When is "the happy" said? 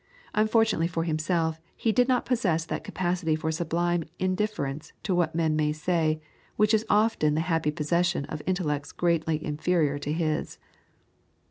7.35-7.69